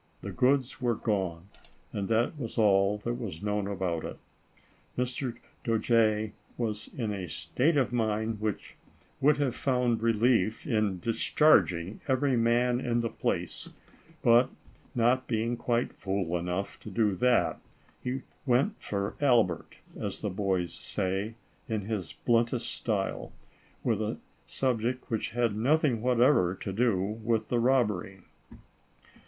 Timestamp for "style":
22.67-23.31